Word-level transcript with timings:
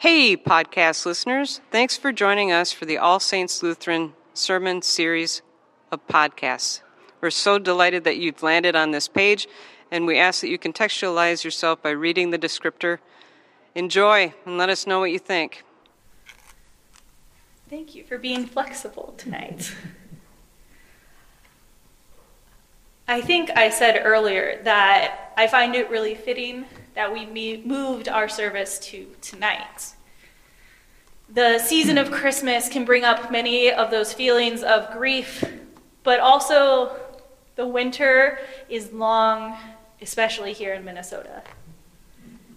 Hey, 0.00 0.36
podcast 0.36 1.04
listeners. 1.06 1.60
Thanks 1.72 1.96
for 1.96 2.12
joining 2.12 2.52
us 2.52 2.70
for 2.70 2.84
the 2.84 2.98
All 2.98 3.18
Saints 3.18 3.64
Lutheran 3.64 4.12
Sermon 4.32 4.80
Series 4.80 5.42
of 5.90 6.06
podcasts. 6.06 6.82
We're 7.20 7.30
so 7.30 7.58
delighted 7.58 8.04
that 8.04 8.16
you've 8.16 8.40
landed 8.40 8.76
on 8.76 8.92
this 8.92 9.08
page, 9.08 9.48
and 9.90 10.06
we 10.06 10.16
ask 10.16 10.40
that 10.40 10.50
you 10.50 10.56
contextualize 10.56 11.42
yourself 11.42 11.82
by 11.82 11.90
reading 11.90 12.30
the 12.30 12.38
descriptor. 12.38 12.98
Enjoy 13.74 14.32
and 14.46 14.56
let 14.56 14.68
us 14.68 14.86
know 14.86 15.00
what 15.00 15.10
you 15.10 15.18
think. 15.18 15.64
Thank 17.68 17.96
you 17.96 18.04
for 18.04 18.18
being 18.18 18.46
flexible 18.46 19.14
tonight. 19.18 19.74
I 23.08 23.20
think 23.20 23.50
I 23.56 23.68
said 23.70 24.00
earlier 24.04 24.60
that 24.62 25.32
I 25.36 25.48
find 25.48 25.74
it 25.74 25.90
really 25.90 26.14
fitting 26.14 26.66
that 26.98 27.12
we 27.12 27.62
moved 27.64 28.08
our 28.08 28.28
service 28.28 28.76
to 28.80 29.06
tonight. 29.20 29.94
The 31.32 31.60
season 31.60 31.96
of 31.96 32.10
Christmas 32.10 32.68
can 32.68 32.84
bring 32.84 33.04
up 33.04 33.30
many 33.30 33.70
of 33.70 33.92
those 33.92 34.12
feelings 34.12 34.64
of 34.64 34.90
grief, 34.90 35.44
but 36.02 36.18
also 36.18 36.96
the 37.54 37.68
winter 37.68 38.40
is 38.68 38.92
long, 38.92 39.56
especially 40.02 40.52
here 40.52 40.74
in 40.74 40.84
Minnesota. 40.84 41.44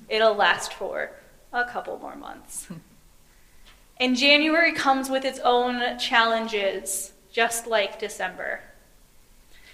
It'll 0.10 0.34
last 0.34 0.74
for 0.74 1.12
a 1.54 1.64
couple 1.66 2.00
more 2.00 2.16
months. 2.16 2.68
And 4.00 4.18
January 4.18 4.74
comes 4.74 5.12
with 5.12 5.26
its 5.26 5.38
own 5.44 6.00
challenges, 6.00 7.12
just 7.32 7.68
like 7.68 8.00
December. 8.00 8.62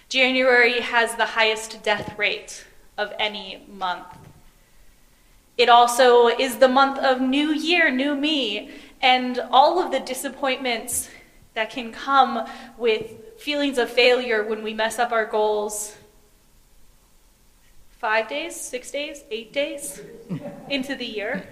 January 0.09 0.81
has 0.81 1.16
the 1.16 1.28
highest 1.28 1.81
death 1.81 2.20
rate 2.20 2.66
of 2.98 3.14
any 3.18 3.66
month. 3.70 4.27
It 5.58 5.70
also 5.70 6.28
is 6.28 6.58
the 6.58 6.68
month 6.68 7.00
of 7.00 7.20
New 7.20 7.52
Year, 7.52 7.90
New 7.90 8.16
Me, 8.16 8.70
and 9.02 9.40
all 9.52 9.84
of 9.84 9.92
the 9.92 10.00
disappointments 10.00 11.10
that 11.56 11.72
can 11.72 11.92
come 11.92 12.48
with 12.78 13.40
feelings 13.40 13.80
of 13.80 13.90
failure 13.90 14.44
when 14.44 14.62
we 14.64 14.73
mess 14.73 15.00
up 15.00 15.12
our 15.12 15.26
goals. 15.26 15.98
Five 17.90 18.30
days, 18.30 18.56
six 18.56 18.92
days, 18.92 19.23
eight 19.31 19.52
days 19.52 20.02
into 20.70 20.96
the 20.96 21.06
year. 21.06 21.48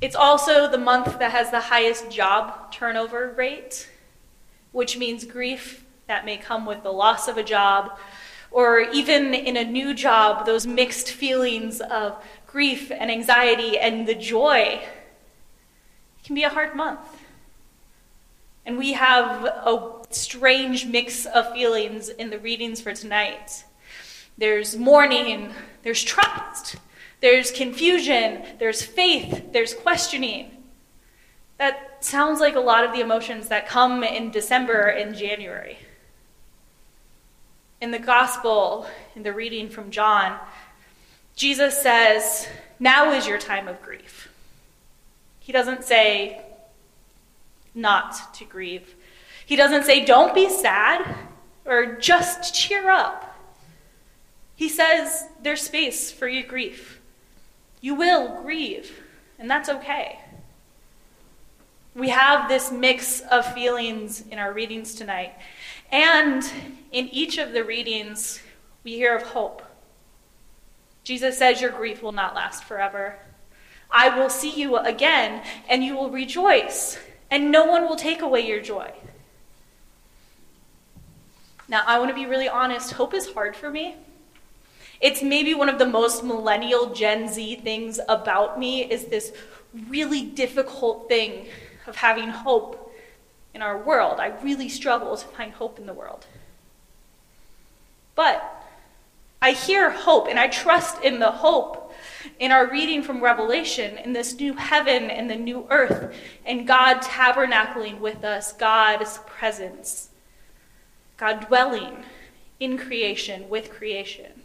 It's 0.00 0.16
also 0.16 0.70
the 0.70 0.78
month 0.78 1.18
that 1.18 1.30
has 1.32 1.50
the 1.50 1.60
highest 1.60 2.10
job 2.10 2.72
turnover 2.72 3.34
rate, 3.36 3.90
which 4.72 4.96
means 4.96 5.26
grief 5.26 5.84
that 6.06 6.24
may 6.24 6.38
come 6.38 6.64
with 6.64 6.82
the 6.82 6.92
loss 6.92 7.28
of 7.28 7.36
a 7.36 7.42
job, 7.42 7.98
or 8.50 8.80
even 8.80 9.34
in 9.34 9.56
a 9.56 9.64
new 9.64 9.94
job, 9.94 10.46
those 10.46 10.66
mixed 10.66 11.10
feelings 11.12 11.80
of 11.80 12.22
grief 12.46 12.90
and 12.90 13.10
anxiety 13.10 13.78
and 13.78 14.08
the 14.08 14.14
joy. 14.14 14.80
It 14.82 16.24
can 16.24 16.34
be 16.34 16.42
a 16.42 16.48
hard 16.48 16.74
month. 16.74 17.00
And 18.66 18.76
we 18.76 18.92
have 18.92 19.44
a 19.44 20.02
strange 20.10 20.86
mix 20.86 21.26
of 21.26 21.52
feelings 21.52 22.08
in 22.08 22.30
the 22.30 22.38
readings 22.38 22.80
for 22.80 22.92
tonight. 22.92 23.64
There's 24.36 24.76
mourning, 24.76 25.52
there's 25.82 26.02
trust, 26.02 26.76
there's 27.20 27.50
confusion, 27.50 28.42
there's 28.58 28.82
faith, 28.82 29.52
there's 29.52 29.74
questioning. 29.74 30.64
That 31.58 32.02
sounds 32.04 32.40
like 32.40 32.56
a 32.56 32.60
lot 32.60 32.84
of 32.84 32.92
the 32.92 33.00
emotions 33.00 33.48
that 33.48 33.68
come 33.68 34.02
in 34.02 34.30
December 34.30 34.82
and 34.82 35.14
January. 35.14 35.78
In 37.80 37.90
the 37.90 37.98
gospel, 37.98 38.86
in 39.16 39.22
the 39.22 39.32
reading 39.32 39.70
from 39.70 39.90
John, 39.90 40.38
Jesus 41.34 41.80
says, 41.80 42.46
Now 42.78 43.12
is 43.12 43.26
your 43.26 43.38
time 43.38 43.68
of 43.68 43.80
grief. 43.80 44.28
He 45.38 45.52
doesn't 45.52 45.84
say 45.84 46.42
not 47.74 48.34
to 48.34 48.44
grieve. 48.44 48.94
He 49.46 49.56
doesn't 49.56 49.84
say, 49.84 50.04
Don't 50.04 50.34
be 50.34 50.50
sad 50.50 51.16
or 51.64 51.96
just 51.96 52.54
cheer 52.54 52.90
up. 52.90 53.26
He 54.54 54.68
says, 54.68 55.24
There's 55.42 55.62
space 55.62 56.12
for 56.12 56.28
your 56.28 56.46
grief. 56.46 57.00
You 57.80 57.94
will 57.94 58.42
grieve, 58.42 59.00
and 59.38 59.50
that's 59.50 59.70
okay. 59.70 60.20
We 61.94 62.10
have 62.10 62.48
this 62.48 62.70
mix 62.70 63.22
of 63.22 63.50
feelings 63.54 64.22
in 64.30 64.38
our 64.38 64.52
readings 64.52 64.94
tonight. 64.94 65.32
And 65.90 66.48
in 66.92 67.08
each 67.08 67.38
of 67.38 67.52
the 67.52 67.64
readings, 67.64 68.40
we 68.84 68.92
hear 68.92 69.16
of 69.16 69.22
hope. 69.22 69.62
Jesus 71.04 71.38
says, 71.38 71.60
Your 71.60 71.70
grief 71.70 72.02
will 72.02 72.12
not 72.12 72.34
last 72.34 72.64
forever. 72.64 73.16
I 73.90 74.16
will 74.16 74.30
see 74.30 74.50
you 74.50 74.76
again, 74.76 75.42
and 75.68 75.82
you 75.82 75.96
will 75.96 76.10
rejoice, 76.10 76.98
and 77.30 77.50
no 77.50 77.64
one 77.64 77.88
will 77.88 77.96
take 77.96 78.22
away 78.22 78.46
your 78.46 78.60
joy. 78.60 78.92
Now, 81.68 81.82
I 81.86 81.98
want 81.98 82.10
to 82.10 82.14
be 82.14 82.26
really 82.26 82.48
honest 82.48 82.92
hope 82.92 83.14
is 83.14 83.32
hard 83.32 83.56
for 83.56 83.70
me. 83.70 83.96
It's 85.00 85.22
maybe 85.22 85.54
one 85.54 85.68
of 85.68 85.78
the 85.78 85.86
most 85.86 86.22
millennial 86.22 86.92
Gen 86.92 87.26
Z 87.28 87.56
things 87.56 87.98
about 88.08 88.58
me 88.58 88.84
is 88.84 89.06
this 89.06 89.32
really 89.88 90.22
difficult 90.22 91.08
thing 91.08 91.46
of 91.86 91.96
having 91.96 92.28
hope 92.28 92.89
in 93.54 93.62
our 93.62 93.76
world. 93.76 94.20
I 94.20 94.28
really 94.42 94.68
struggle 94.68 95.16
to 95.16 95.26
find 95.26 95.52
hope 95.52 95.78
in 95.78 95.86
the 95.86 95.94
world. 95.94 96.26
But 98.14 98.42
I 99.42 99.52
hear 99.52 99.90
hope 99.90 100.28
and 100.28 100.38
I 100.38 100.48
trust 100.48 101.02
in 101.02 101.18
the 101.18 101.30
hope 101.30 101.92
in 102.38 102.52
our 102.52 102.70
reading 102.70 103.02
from 103.02 103.22
Revelation 103.22 103.96
in 103.98 104.12
this 104.12 104.38
new 104.38 104.54
heaven 104.54 105.10
and 105.10 105.30
the 105.30 105.36
new 105.36 105.66
earth 105.70 106.14
and 106.44 106.66
God 106.66 107.00
tabernacling 107.00 108.00
with 108.00 108.24
us, 108.24 108.52
God's 108.52 109.18
presence, 109.26 110.10
God 111.16 111.46
dwelling 111.46 112.04
in 112.58 112.76
creation 112.76 113.48
with 113.48 113.70
creation. 113.70 114.42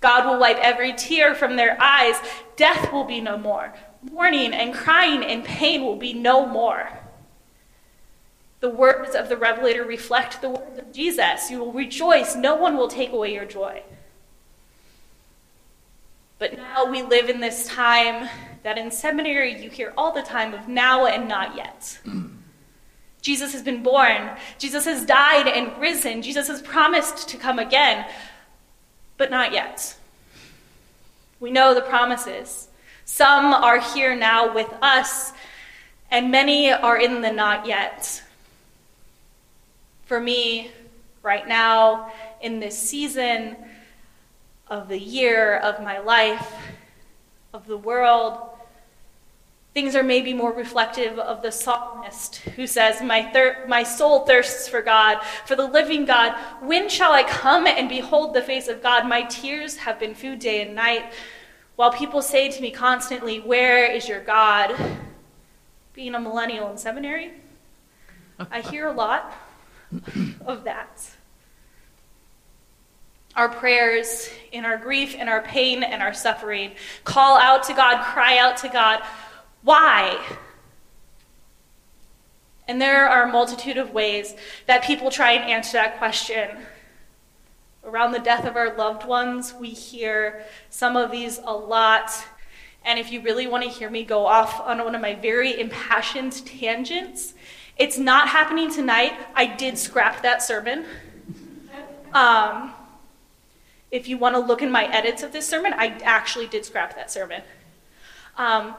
God 0.00 0.24
will 0.24 0.40
wipe 0.40 0.56
every 0.58 0.94
tear 0.94 1.34
from 1.34 1.56
their 1.56 1.80
eyes. 1.80 2.16
Death 2.56 2.90
will 2.92 3.04
be 3.04 3.20
no 3.20 3.36
more. 3.36 3.74
Mourning 4.02 4.54
and 4.54 4.72
crying 4.72 5.22
and 5.22 5.44
pain 5.44 5.84
will 5.84 5.96
be 5.96 6.14
no 6.14 6.46
more. 6.46 6.88
The 8.60 8.70
words 8.70 9.14
of 9.14 9.28
the 9.28 9.36
Revelator 9.36 9.84
reflect 9.84 10.40
the 10.40 10.50
words 10.50 10.78
of 10.78 10.92
Jesus. 10.92 11.50
You 11.50 11.60
will 11.60 11.72
rejoice. 11.72 12.36
No 12.36 12.54
one 12.54 12.76
will 12.76 12.88
take 12.88 13.12
away 13.12 13.32
your 13.32 13.46
joy. 13.46 13.82
But 16.38 16.56
now 16.56 16.84
we 16.84 17.02
live 17.02 17.28
in 17.28 17.40
this 17.40 17.66
time 17.66 18.28
that 18.62 18.78
in 18.78 18.90
seminary 18.90 19.62
you 19.62 19.70
hear 19.70 19.92
all 19.96 20.12
the 20.12 20.22
time 20.22 20.54
of 20.54 20.68
now 20.68 21.06
and 21.06 21.28
not 21.28 21.56
yet. 21.56 21.98
Jesus 23.22 23.52
has 23.52 23.62
been 23.62 23.82
born. 23.82 24.30
Jesus 24.58 24.86
has 24.86 25.04
died 25.04 25.46
and 25.46 25.78
risen. 25.80 26.22
Jesus 26.22 26.48
has 26.48 26.62
promised 26.62 27.28
to 27.28 27.36
come 27.36 27.58
again 27.58 28.06
but 29.20 29.30
not 29.30 29.52
yet. 29.52 29.94
We 31.40 31.50
know 31.50 31.74
the 31.74 31.82
promises. 31.82 32.68
Some 33.04 33.52
are 33.52 33.78
here 33.78 34.16
now 34.16 34.54
with 34.54 34.72
us, 34.80 35.34
and 36.10 36.30
many 36.30 36.72
are 36.72 36.98
in 36.98 37.20
the 37.20 37.30
not 37.30 37.66
yet. 37.66 38.22
For 40.10 40.18
me, 40.18 40.72
right 41.22 41.46
now, 41.46 42.10
in 42.40 42.58
this 42.58 42.76
season 42.76 43.54
of 44.66 44.88
the 44.88 44.98
year, 44.98 45.58
of 45.58 45.84
my 45.84 46.00
life, 46.00 46.52
of 47.54 47.68
the 47.68 47.76
world, 47.76 48.40
Things 49.72 49.94
are 49.94 50.02
maybe 50.02 50.34
more 50.34 50.52
reflective 50.52 51.16
of 51.20 51.42
the 51.42 51.52
psalmist 51.52 52.38
who 52.56 52.66
says, 52.66 53.00
my, 53.00 53.22
thir- 53.22 53.64
my 53.68 53.84
soul 53.84 54.26
thirsts 54.26 54.66
for 54.66 54.82
God, 54.82 55.22
for 55.46 55.54
the 55.54 55.68
living 55.68 56.06
God. 56.06 56.36
When 56.60 56.88
shall 56.88 57.12
I 57.12 57.22
come 57.22 57.68
and 57.68 57.88
behold 57.88 58.34
the 58.34 58.42
face 58.42 58.66
of 58.66 58.82
God? 58.82 59.08
My 59.08 59.22
tears 59.22 59.76
have 59.76 60.00
been 60.00 60.16
food 60.16 60.40
day 60.40 60.62
and 60.62 60.74
night. 60.74 61.12
While 61.76 61.92
people 61.92 62.20
say 62.20 62.50
to 62.50 62.60
me 62.60 62.72
constantly, 62.72 63.38
Where 63.38 63.86
is 63.86 64.08
your 64.08 64.20
God? 64.20 64.74
Being 65.92 66.16
a 66.16 66.20
millennial 66.20 66.68
in 66.68 66.78
seminary, 66.78 67.30
I 68.50 68.60
hear 68.60 68.88
a 68.88 68.92
lot 68.92 69.32
of 70.46 70.64
that. 70.64 71.10
Our 73.36 73.48
prayers 73.48 74.28
in 74.52 74.64
our 74.64 74.76
grief 74.76 75.14
and 75.18 75.28
our 75.28 75.42
pain 75.42 75.82
and 75.82 76.02
our 76.02 76.12
suffering 76.12 76.72
call 77.04 77.38
out 77.38 77.62
to 77.64 77.74
God, 77.74 78.04
cry 78.04 78.38
out 78.38 78.56
to 78.58 78.68
God. 78.68 79.02
Why? 79.62 80.18
And 82.66 82.80
there 82.80 83.08
are 83.08 83.24
a 83.24 83.32
multitude 83.32 83.78
of 83.78 83.92
ways 83.92 84.34
that 84.66 84.84
people 84.84 85.10
try 85.10 85.32
and 85.32 85.50
answer 85.50 85.72
that 85.72 85.98
question. 85.98 86.50
Around 87.84 88.12
the 88.12 88.18
death 88.18 88.44
of 88.44 88.56
our 88.56 88.76
loved 88.76 89.06
ones, 89.06 89.54
we 89.54 89.70
hear 89.70 90.44
some 90.68 90.96
of 90.96 91.10
these 91.10 91.38
a 91.38 91.52
lot. 91.52 92.12
And 92.84 92.98
if 92.98 93.10
you 93.10 93.22
really 93.22 93.46
want 93.46 93.64
to 93.64 93.70
hear 93.70 93.90
me 93.90 94.04
go 94.04 94.26
off 94.26 94.60
on 94.60 94.84
one 94.84 94.94
of 94.94 95.00
my 95.00 95.14
very 95.14 95.58
impassioned 95.58 96.46
tangents, 96.46 97.34
it's 97.80 97.96
not 97.96 98.28
happening 98.28 98.70
tonight. 98.70 99.14
I 99.34 99.46
did 99.46 99.78
scrap 99.78 100.20
that 100.20 100.42
sermon. 100.42 100.84
Um, 102.12 102.74
if 103.90 104.06
you 104.06 104.18
want 104.18 104.34
to 104.34 104.38
look 104.38 104.60
in 104.60 104.70
my 104.70 104.84
edits 104.94 105.22
of 105.22 105.32
this 105.32 105.48
sermon, 105.48 105.72
I 105.72 105.98
actually 106.04 106.46
did 106.46 106.66
scrap 106.66 106.94
that 106.96 107.10
sermon. 107.10 107.40
Um, 108.36 108.74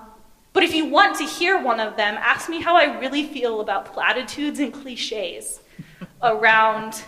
but 0.53 0.62
if 0.62 0.75
you 0.75 0.86
want 0.86 1.18
to 1.18 1.24
hear 1.24 1.59
one 1.59 1.80
of 1.80 1.98
them, 1.98 2.15
ask 2.19 2.48
me 2.48 2.62
how 2.62 2.75
I 2.75 3.00
really 3.00 3.25
feel 3.25 3.59
about 3.59 3.92
platitudes 3.92 4.59
and 4.59 4.71
cliches 4.71 5.62
around 6.21 7.03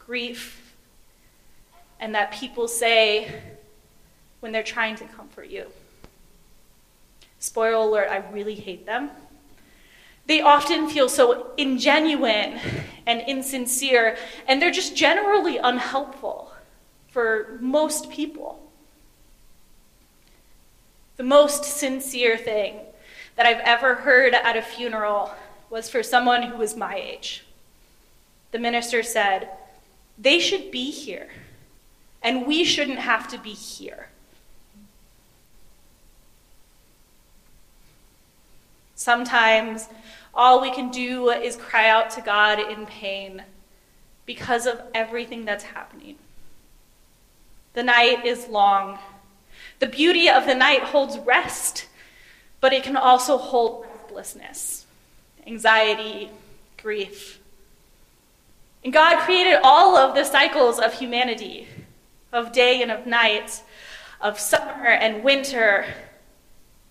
grief 0.00 0.74
and 2.00 2.12
that 2.12 2.32
people 2.32 2.66
say 2.66 3.40
when 4.40 4.50
they're 4.50 4.64
trying 4.64 4.96
to 4.96 5.04
comfort 5.04 5.48
you. 5.48 5.66
Spoiler 7.38 7.74
alert, 7.74 8.08
I 8.10 8.16
really 8.32 8.56
hate 8.56 8.84
them. 8.84 9.10
They 10.26 10.40
often 10.40 10.88
feel 10.88 11.08
so 11.08 11.50
ingenuine 11.58 12.58
mm-hmm. 12.58 12.78
and 13.06 13.20
insincere, 13.22 14.16
and 14.46 14.60
they're 14.60 14.70
just 14.70 14.96
generally 14.96 15.58
unhelpful 15.58 16.52
for 17.08 17.58
most 17.60 18.10
people. 18.10 18.70
The 21.16 21.24
most 21.24 21.64
sincere 21.64 22.36
thing 22.36 22.80
that 23.36 23.46
I've 23.46 23.60
ever 23.60 23.96
heard 23.96 24.34
at 24.34 24.56
a 24.56 24.62
funeral 24.62 25.32
was 25.68 25.88
for 25.88 26.02
someone 26.02 26.44
who 26.44 26.56
was 26.56 26.76
my 26.76 26.94
age. 26.94 27.44
The 28.52 28.58
minister 28.58 29.02
said, 29.02 29.48
They 30.18 30.38
should 30.38 30.70
be 30.70 30.90
here, 30.90 31.28
and 32.22 32.46
we 32.46 32.64
shouldn't 32.64 32.98
have 32.98 33.28
to 33.28 33.38
be 33.38 33.52
here. 33.52 34.08
Sometimes 39.00 39.88
all 40.34 40.60
we 40.60 40.70
can 40.70 40.90
do 40.90 41.30
is 41.30 41.56
cry 41.56 41.88
out 41.88 42.10
to 42.10 42.20
God 42.20 42.58
in 42.58 42.84
pain 42.84 43.44
because 44.26 44.66
of 44.66 44.82
everything 44.92 45.46
that's 45.46 45.64
happening. 45.64 46.16
The 47.72 47.82
night 47.82 48.26
is 48.26 48.46
long 48.48 48.98
the 49.78 49.86
beauty 49.86 50.28
of 50.28 50.44
the 50.44 50.54
night 50.54 50.82
holds 50.82 51.18
rest, 51.18 51.86
but 52.60 52.74
it 52.74 52.82
can 52.82 52.94
also 52.94 53.38
hold 53.38 53.86
restlessness, 53.86 54.84
anxiety, 55.46 56.28
grief. 56.76 57.40
And 58.84 58.92
God 58.92 59.20
created 59.20 59.60
all 59.64 59.96
of 59.96 60.14
the 60.14 60.24
cycles 60.24 60.78
of 60.78 60.92
humanity, 60.92 61.68
of 62.34 62.52
day 62.52 62.82
and 62.82 62.90
of 62.90 63.06
night, 63.06 63.62
of 64.20 64.38
summer 64.38 64.88
and 64.88 65.24
winter, 65.24 65.86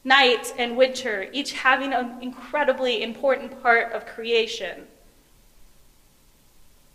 night 0.04 0.54
and 0.58 0.78
winter, 0.78 1.30
each 1.32 1.54
having 1.54 1.94
an 1.94 2.22
incredibly 2.22 3.04
important 3.04 3.62
part 3.62 3.92
of 3.92 4.06
creation. 4.06 4.88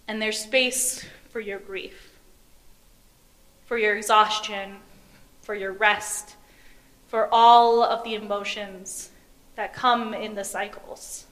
And 0.08 0.20
there's 0.20 0.38
space 0.38 1.04
for 1.30 1.40
your 1.40 1.58
grief, 1.58 2.18
for 3.66 3.78
your 3.78 3.96
exhaustion, 3.96 4.76
for 5.42 5.54
your 5.54 5.72
rest, 5.72 6.36
for 7.08 7.28
all 7.32 7.82
of 7.82 8.02
the 8.04 8.14
emotions 8.14 9.10
that 9.56 9.72
come 9.72 10.14
in 10.14 10.34
the 10.34 10.44
cycles. 10.44 11.26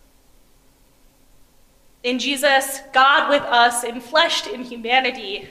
In 2.03 2.19
Jesus, 2.19 2.81
God 2.93 3.31
with 3.31 3.43
us, 3.43 3.85
enfleshed 3.85 4.53
in 4.53 4.65
humanity. 4.65 5.49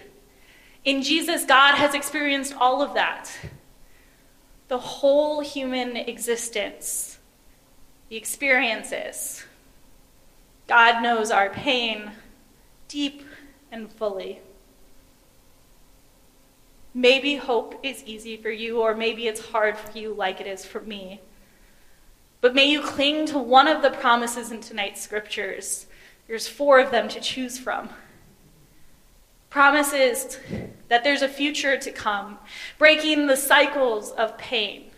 In 0.84 1.02
Jesus, 1.02 1.46
God 1.46 1.76
has 1.76 1.94
experienced 1.94 2.54
all 2.58 2.82
of 2.82 2.94
that. 2.94 3.32
The 4.72 4.78
whole 4.78 5.42
human 5.42 5.98
existence, 5.98 7.20
the 8.08 8.16
experiences. 8.16 9.44
God 10.66 11.04
knows 11.04 11.30
our 11.30 11.50
pain 11.50 12.12
deep 12.88 13.26
and 13.70 13.92
fully. 13.92 14.40
Maybe 16.94 17.36
hope 17.36 17.82
is 17.84 18.02
easy 18.06 18.38
for 18.38 18.50
you, 18.50 18.80
or 18.80 18.96
maybe 18.96 19.28
it's 19.28 19.48
hard 19.48 19.78
for 19.78 19.98
you, 19.98 20.14
like 20.14 20.40
it 20.40 20.48
is 20.48 20.64
for 20.64 20.80
me. 20.80 21.20
But 22.40 22.56
may 22.56 22.68
you 22.72 22.82
cling 22.82 23.26
to 23.26 23.40
one 23.40 23.68
of 23.68 23.82
the 23.82 23.90
promises 23.90 24.54
in 24.54 24.62
tonight's 24.62 25.02
scriptures. 25.02 25.86
There's 26.30 26.48
four 26.48 26.80
of 26.80 26.92
them 26.92 27.10
to 27.10 27.20
choose 27.20 27.58
from. 27.60 27.90
Promises 29.52 30.40
that 30.88 31.04
there's 31.04 31.22
a 31.22 31.28
future 31.28 31.78
to 31.78 31.92
come, 31.92 32.40
breaking 32.78 33.28
the 33.28 33.36
cycles 33.36 34.12
of 34.12 34.38
pain. 34.38 34.92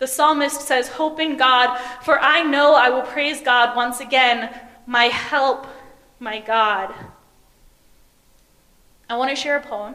The 0.00 0.08
psalmist 0.08 0.60
says, 0.60 0.88
Hope 0.88 1.20
in 1.20 1.36
God, 1.36 1.78
for 2.02 2.18
I 2.20 2.42
know 2.42 2.74
I 2.74 2.90
will 2.90 3.02
praise 3.02 3.40
God 3.40 3.76
once 3.76 4.00
again, 4.00 4.52
my 4.86 5.04
help, 5.04 5.66
my 6.18 6.40
God. 6.40 6.92
I 9.08 9.16
want 9.16 9.30
to 9.30 9.36
share 9.36 9.56
a 9.56 9.62
poem 9.62 9.94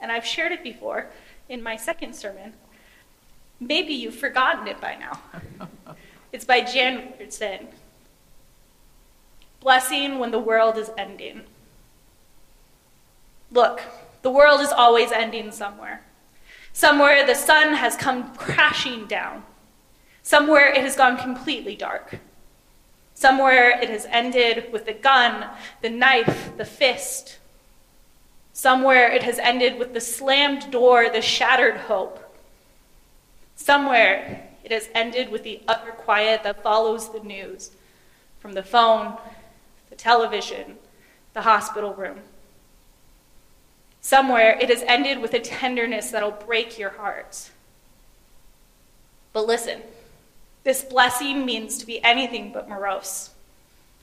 and 0.00 0.10
I've 0.10 0.24
shared 0.24 0.52
it 0.52 0.62
before 0.62 1.06
in 1.48 1.62
my 1.62 1.76
second 1.76 2.14
sermon. 2.14 2.54
Maybe 3.60 3.92
you've 3.92 4.16
forgotten 4.16 4.66
it 4.66 4.80
by 4.80 4.96
now. 4.96 5.20
it's 6.32 6.46
by 6.46 6.62
Jan 6.62 7.12
Richardson. 7.12 7.68
Blessing 9.60 10.18
when 10.18 10.30
the 10.30 10.38
world 10.38 10.78
is 10.78 10.90
ending. 10.96 11.42
Look, 13.54 13.80
the 14.20 14.30
world 14.30 14.60
is 14.60 14.72
always 14.72 15.10
ending 15.10 15.50
somewhere. 15.50 16.02
Somewhere 16.74 17.26
the 17.26 17.34
sun 17.34 17.72
has 17.74 17.96
come 17.96 18.34
crashing 18.34 19.06
down. 19.06 19.44
Somewhere 20.22 20.70
it 20.70 20.82
has 20.82 20.96
gone 20.96 21.16
completely 21.16 21.76
dark. 21.76 22.18
Somewhere 23.14 23.70
it 23.80 23.88
has 23.88 24.06
ended 24.10 24.70
with 24.70 24.84
the 24.84 24.92
gun, 24.92 25.48
the 25.80 25.88
knife, 25.88 26.52
the 26.58 26.66
fist, 26.66 27.38
Somewhere 28.56 29.10
it 29.10 29.24
has 29.24 29.40
ended 29.40 29.80
with 29.80 29.94
the 29.94 30.00
slammed 30.00 30.70
door, 30.70 31.10
the 31.10 31.20
shattered 31.20 31.76
hope. 31.76 32.20
Somewhere 33.56 34.48
it 34.62 34.70
has 34.70 34.88
ended 34.94 35.30
with 35.30 35.42
the 35.42 35.60
utter 35.66 35.90
quiet 35.90 36.44
that 36.44 36.62
follows 36.62 37.12
the 37.12 37.18
news 37.18 37.72
from 38.38 38.52
the 38.52 38.62
phone, 38.62 39.18
the 39.90 39.96
television, 39.96 40.78
the 41.34 41.42
hospital 41.42 41.94
room. 41.94 42.20
Somewhere 44.04 44.58
it 44.60 44.68
has 44.68 44.82
ended 44.82 45.22
with 45.22 45.32
a 45.32 45.40
tenderness 45.40 46.10
that'll 46.10 46.30
break 46.30 46.78
your 46.78 46.90
heart. 46.90 47.48
But 49.32 49.46
listen, 49.46 49.80
this 50.62 50.82
blessing 50.82 51.46
means 51.46 51.78
to 51.78 51.86
be 51.86 52.04
anything 52.04 52.52
but 52.52 52.68
morose. 52.68 53.30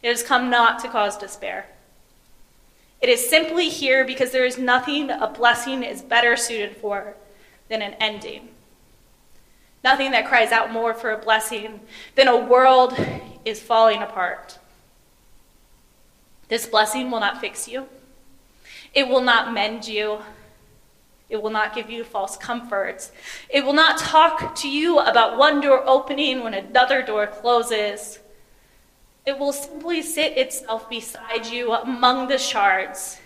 It 0.02 0.08
has 0.08 0.24
come 0.24 0.50
not 0.50 0.80
to 0.80 0.90
cause 0.90 1.20
despair. 1.20 1.68
It 3.00 3.10
is 3.10 3.30
simply 3.30 3.70
here 3.70 4.04
because 4.04 4.32
there 4.32 4.44
is 4.44 4.58
nothing 4.58 5.12
a 5.12 5.28
blessing 5.28 5.84
is 5.84 6.02
better 6.02 6.36
suited 6.36 6.78
for 6.78 7.14
than 7.70 7.84
an 7.84 7.94
ending. 8.00 8.50
Nothing 9.84 10.10
that 10.14 10.28
cries 10.28 10.52
out 10.52 10.72
more 10.72 10.96
for 10.96 11.12
a 11.12 11.18
blessing 11.24 11.80
than 12.16 12.28
a 12.28 12.36
world 12.36 12.96
is 13.46 13.62
falling 13.62 14.02
apart. 14.02 14.58
This 16.48 16.66
blessing 16.66 17.12
will 17.12 17.20
not 17.20 17.40
fix 17.40 17.68
you. 17.68 17.88
It 18.94 19.08
will 19.08 19.22
not 19.22 19.54
mend 19.54 19.88
you. 19.88 20.20
It 21.30 21.42
will 21.42 21.50
not 21.50 21.74
give 21.74 21.90
you 21.90 22.04
false 22.04 22.36
comforts. 22.36 23.12
It 23.50 23.66
will 23.66 23.74
not 23.74 23.98
talk 23.98 24.54
to 24.56 24.70
you 24.70 25.00
about 25.00 25.38
one 25.38 25.62
door 25.62 25.82
opening 25.88 26.44
when 26.44 26.54
another 26.54 27.02
door 27.02 27.26
closes. 27.28 28.20
It 29.26 29.40
will 29.40 29.54
simply 29.54 30.02
sit 30.02 30.38
itself 30.38 30.90
beside 30.90 31.46
you 31.46 31.72
among 31.74 32.28
the 32.28 32.38
shards 32.38 33.20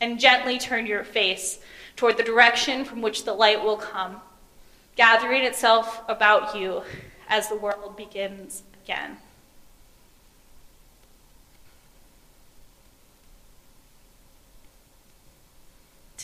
and 0.00 0.20
gently 0.20 0.58
turn 0.58 0.86
your 0.86 1.04
face 1.04 1.60
toward 1.96 2.18
the 2.18 2.22
direction 2.22 2.84
from 2.84 3.00
which 3.00 3.24
the 3.24 3.32
light 3.32 3.62
will 3.62 3.78
come, 3.78 4.20
gathering 4.96 5.44
itself 5.44 6.02
about 6.08 6.54
you 6.54 6.82
as 7.28 7.48
the 7.48 7.56
world 7.56 7.96
begins 7.96 8.64
again. 8.84 9.16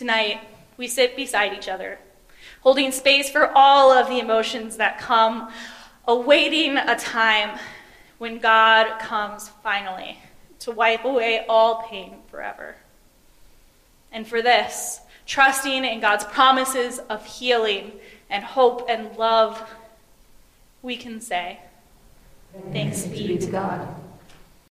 Tonight, 0.02 0.40
we 0.78 0.88
sit 0.88 1.14
beside 1.14 1.52
each 1.52 1.68
other, 1.68 2.00
holding 2.62 2.90
space 2.90 3.30
for 3.30 3.52
all 3.54 3.92
of 3.92 4.08
the 4.08 4.18
emotions 4.18 4.76
that 4.78 4.98
come, 4.98 5.52
awaiting 6.08 6.76
a 6.76 6.96
time 6.96 7.56
when 8.18 8.40
God 8.40 8.98
comes 8.98 9.50
finally 9.62 10.18
to 10.58 10.72
wipe 10.72 11.04
away 11.04 11.46
all 11.48 11.84
pain 11.84 12.16
forever. 12.28 12.74
And 14.10 14.26
for 14.26 14.42
this, 14.42 14.98
trusting 15.24 15.84
in 15.84 16.00
God's 16.00 16.24
promises 16.24 16.98
of 17.08 17.24
healing 17.24 17.92
and 18.28 18.42
hope 18.42 18.84
and 18.88 19.16
love, 19.16 19.62
we 20.82 20.96
can 20.96 21.20
say, 21.20 21.60
Thanks 22.72 23.06
be 23.06 23.38
to 23.38 23.46
God. 23.46 24.01